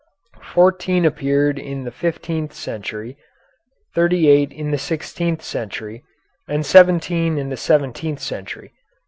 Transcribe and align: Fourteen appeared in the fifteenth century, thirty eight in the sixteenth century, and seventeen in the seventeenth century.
Fourteen 0.49 1.05
appeared 1.05 1.59
in 1.59 1.83
the 1.83 1.91
fifteenth 1.91 2.53
century, 2.53 3.17
thirty 3.93 4.27
eight 4.27 4.51
in 4.51 4.71
the 4.71 4.77
sixteenth 4.79 5.43
century, 5.43 6.01
and 6.47 6.65
seventeen 6.65 7.37
in 7.37 7.49
the 7.49 7.55
seventeenth 7.57 8.17
century. 8.19 8.73